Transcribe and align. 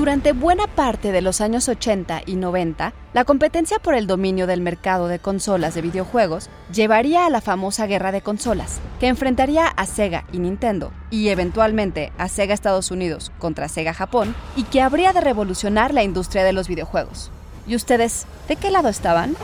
Durante 0.00 0.32
buena 0.32 0.66
parte 0.66 1.12
de 1.12 1.20
los 1.20 1.42
años 1.42 1.68
80 1.68 2.22
y 2.24 2.36
90, 2.36 2.94
la 3.12 3.24
competencia 3.26 3.78
por 3.78 3.94
el 3.94 4.06
dominio 4.06 4.46
del 4.46 4.62
mercado 4.62 5.08
de 5.08 5.18
consolas 5.18 5.74
de 5.74 5.82
videojuegos 5.82 6.48
llevaría 6.72 7.26
a 7.26 7.28
la 7.28 7.42
famosa 7.42 7.86
guerra 7.86 8.10
de 8.10 8.22
consolas, 8.22 8.80
que 8.98 9.08
enfrentaría 9.08 9.66
a 9.66 9.84
Sega 9.84 10.24
y 10.32 10.38
Nintendo, 10.38 10.90
y 11.10 11.28
eventualmente 11.28 12.14
a 12.16 12.30
Sega 12.30 12.54
Estados 12.54 12.90
Unidos 12.90 13.30
contra 13.38 13.68
Sega 13.68 13.92
Japón, 13.92 14.34
y 14.56 14.62
que 14.62 14.80
habría 14.80 15.12
de 15.12 15.20
revolucionar 15.20 15.92
la 15.92 16.02
industria 16.02 16.44
de 16.44 16.54
los 16.54 16.66
videojuegos. 16.66 17.30
¿Y 17.66 17.76
ustedes, 17.76 18.24
de 18.48 18.56
qué 18.56 18.70
lado 18.70 18.88
estaban? 18.88 19.36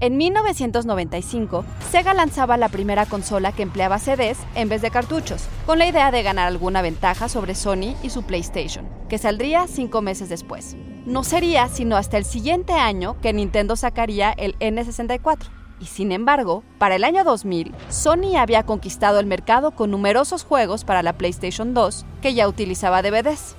En 0.00 0.16
1995, 0.16 1.64
Sega 1.90 2.14
lanzaba 2.14 2.56
la 2.56 2.68
primera 2.68 3.04
consola 3.04 3.50
que 3.50 3.64
empleaba 3.64 3.98
CDs 3.98 4.38
en 4.54 4.68
vez 4.68 4.80
de 4.80 4.92
cartuchos, 4.92 5.48
con 5.66 5.80
la 5.80 5.88
idea 5.88 6.12
de 6.12 6.22
ganar 6.22 6.46
alguna 6.46 6.82
ventaja 6.82 7.28
sobre 7.28 7.56
Sony 7.56 7.96
y 8.04 8.10
su 8.10 8.22
PlayStation, 8.22 8.88
que 9.08 9.18
saldría 9.18 9.66
cinco 9.66 10.00
meses 10.00 10.28
después. 10.28 10.76
No 11.04 11.24
sería 11.24 11.68
sino 11.68 11.96
hasta 11.96 12.16
el 12.16 12.24
siguiente 12.24 12.74
año 12.74 13.16
que 13.20 13.32
Nintendo 13.32 13.74
sacaría 13.74 14.30
el 14.30 14.56
N64. 14.60 15.48
Y 15.80 15.86
sin 15.86 16.12
embargo, 16.12 16.62
para 16.78 16.94
el 16.94 17.02
año 17.02 17.24
2000, 17.24 17.74
Sony 17.88 18.36
había 18.38 18.62
conquistado 18.62 19.18
el 19.18 19.26
mercado 19.26 19.72
con 19.72 19.90
numerosos 19.90 20.44
juegos 20.44 20.84
para 20.84 21.02
la 21.02 21.14
PlayStation 21.14 21.74
2 21.74 22.06
que 22.22 22.34
ya 22.34 22.46
utilizaba 22.46 23.02
DVDs. 23.02 23.56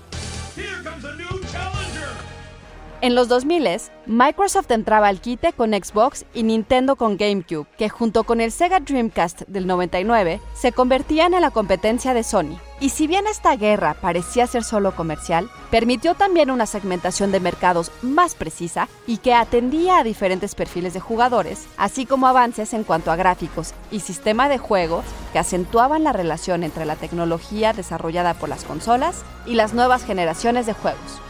En 3.01 3.15
los 3.15 3.29
2000, 3.29 3.79
Microsoft 4.07 4.69
entraba 4.71 5.07
al 5.07 5.21
quite 5.21 5.53
con 5.53 5.71
Xbox 5.71 6.25
y 6.33 6.43
Nintendo 6.43 6.97
con 6.97 7.15
GameCube, 7.15 7.65
que 7.77 7.87
junto 7.87 8.25
con 8.25 8.41
el 8.41 8.51
Sega 8.51 8.81
Dreamcast 8.81 9.43
del 9.43 9.67
99 9.67 10.41
se 10.53 10.73
convertían 10.73 11.33
en 11.33 11.39
la 11.39 11.51
competencia 11.51 12.13
de 12.13 12.23
Sony. 12.23 12.59
Y 12.81 12.89
si 12.89 13.07
bien 13.07 13.25
esta 13.25 13.55
guerra 13.55 13.93
parecía 13.93 14.47
ser 14.47 14.65
solo 14.65 14.97
comercial, 14.97 15.49
permitió 15.71 16.13
también 16.15 16.51
una 16.51 16.65
segmentación 16.65 17.31
de 17.31 17.39
mercados 17.39 17.89
más 18.01 18.35
precisa 18.35 18.89
y 19.07 19.19
que 19.19 19.33
atendía 19.33 19.99
a 19.99 20.03
diferentes 20.03 20.53
perfiles 20.53 20.93
de 20.93 20.99
jugadores, 20.99 21.67
así 21.77 22.05
como 22.05 22.27
avances 22.27 22.73
en 22.73 22.83
cuanto 22.83 23.11
a 23.11 23.15
gráficos 23.15 23.73
y 23.91 24.01
sistema 24.01 24.49
de 24.49 24.57
juego 24.57 25.03
que 25.31 25.39
acentuaban 25.39 26.03
la 26.03 26.11
relación 26.11 26.65
entre 26.65 26.85
la 26.85 26.97
tecnología 26.97 27.71
desarrollada 27.71 28.33
por 28.33 28.49
las 28.49 28.65
consolas 28.65 29.23
y 29.45 29.53
las 29.53 29.73
nuevas 29.73 30.03
generaciones 30.03 30.65
de 30.65 30.73
juegos. 30.73 31.21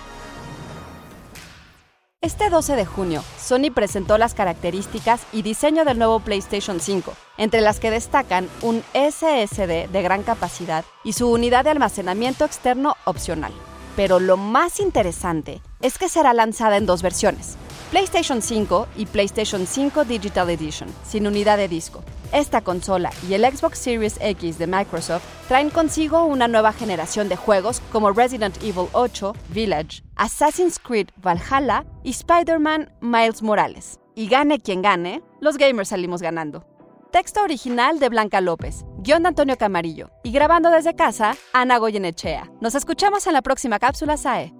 Este 2.22 2.50
12 2.50 2.76
de 2.76 2.86
junio, 2.86 3.24
Sony 3.42 3.72
presentó 3.74 4.18
las 4.18 4.34
características 4.34 5.22
y 5.32 5.42
diseño 5.42 5.86
del 5.86 5.98
nuevo 5.98 6.20
PlayStation 6.20 6.82
5, 6.82 7.14
entre 7.38 7.62
las 7.62 7.80
que 7.80 7.92
destacan 7.92 8.50
un 8.62 8.84
SSD 8.94 9.88
de 9.88 10.02
gran 10.02 10.24
capacidad 10.24 10.84
y 11.06 11.14
su 11.14 11.32
unidad 11.32 11.64
de 11.64 11.70
almacenamiento 11.70 12.44
externo 12.44 12.98
opcional. 13.06 13.54
Pero 13.96 14.20
lo 14.20 14.36
más 14.36 14.82
interesante 14.82 15.62
es 15.82 15.98
que 15.98 16.10
será 16.10 16.34
lanzada 16.34 16.76
en 16.76 16.86
dos 16.86 17.02
versiones, 17.02 17.56
PlayStation 17.90 18.42
5 18.42 18.88
y 18.98 19.06
PlayStation 19.06 19.66
5 19.66 20.04
Digital 20.04 20.50
Edition, 20.50 20.90
sin 21.08 21.26
unidad 21.26 21.56
de 21.56 21.70
disco. 21.70 22.04
Esta 22.32 22.62
consola 22.62 23.10
y 23.28 23.34
el 23.34 23.44
Xbox 23.44 23.80
Series 23.80 24.18
X 24.22 24.60
de 24.60 24.68
Microsoft 24.68 25.24
traen 25.48 25.72
consigo 25.72 26.26
una 26.26 26.48
nueva 26.48 26.74
generación 26.74 27.28
de 27.28 27.36
juegos 27.36 27.82
como 27.92 28.12
Resident 28.12 28.58
Evil 28.64 28.88
8, 28.92 29.34
Village, 29.50 30.04
Assassin's 30.16 30.78
Creed 30.78 31.08
Valhalla 31.18 31.86
y 32.04 32.12
Spider-Man 32.12 32.92
Miles 33.02 33.42
Morales. 33.42 34.00
Y 34.14 34.28
gane 34.28 34.60
quien 34.60 34.84
gane, 34.84 35.24
los 35.40 35.58
gamers 35.58 35.90
salimos 35.90 36.22
ganando. 36.22 36.66
Texto 37.12 37.42
original 37.42 37.98
de 37.98 38.10
Blanca 38.10 38.42
López, 38.42 38.86
guion 39.00 39.24
de 39.24 39.30
Antonio 39.30 39.58
Camarillo 39.58 40.12
y 40.24 40.32
grabando 40.32 40.70
desde 40.70 40.96
casa, 40.96 41.36
Ana 41.54 41.80
Goyenechea. 41.80 42.52
Nos 42.62 42.76
escuchamos 42.76 43.26
en 43.26 43.34
la 43.34 43.42
próxima 43.42 43.80
cápsula 43.80 44.18
SAE. 44.18 44.54